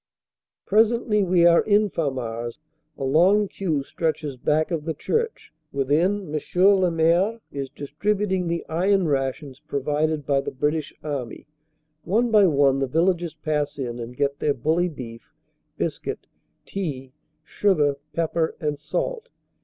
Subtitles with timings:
[0.65, 2.57] Presently we are in Famars.
[2.97, 5.53] A long queue stretches back of the church.
[5.71, 6.41] Within M.
[6.59, 11.45] le Maire is distributing the iron rations provided by the British Army.
[12.03, 15.31] One by one the vil lagers pass in and get their bully beef,
[15.77, 16.25] biscuit,
[16.65, 17.13] tea,
[17.43, 19.29] sugar, pep per and salt.